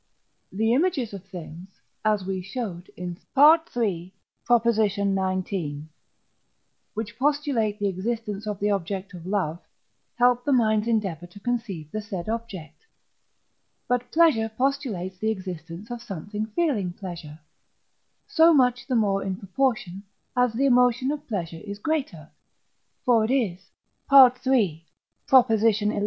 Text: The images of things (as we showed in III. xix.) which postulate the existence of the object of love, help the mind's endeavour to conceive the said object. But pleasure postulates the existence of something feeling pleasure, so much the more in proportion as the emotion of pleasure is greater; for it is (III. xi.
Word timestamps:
The 0.51 0.73
images 0.73 1.13
of 1.13 1.23
things 1.25 1.79
(as 2.03 2.25
we 2.25 2.41
showed 2.41 2.89
in 2.97 3.19
III. 3.37 4.11
xix.) 4.47 5.83
which 6.95 7.19
postulate 7.19 7.77
the 7.77 7.87
existence 7.87 8.47
of 8.47 8.59
the 8.59 8.71
object 8.71 9.13
of 9.13 9.27
love, 9.27 9.59
help 10.15 10.43
the 10.43 10.51
mind's 10.53 10.87
endeavour 10.87 11.27
to 11.27 11.39
conceive 11.39 11.91
the 11.91 12.01
said 12.01 12.27
object. 12.29 12.83
But 13.87 14.11
pleasure 14.11 14.49
postulates 14.49 15.19
the 15.19 15.29
existence 15.29 15.91
of 15.91 16.01
something 16.01 16.47
feeling 16.47 16.93
pleasure, 16.93 17.39
so 18.25 18.55
much 18.55 18.87
the 18.87 18.95
more 18.95 19.21
in 19.21 19.35
proportion 19.35 20.01
as 20.35 20.51
the 20.53 20.65
emotion 20.65 21.11
of 21.11 21.27
pleasure 21.27 21.61
is 21.63 21.77
greater; 21.77 22.31
for 23.05 23.23
it 23.25 23.29
is 23.29 23.69
(III. 24.11 24.81
xi. 25.71 25.99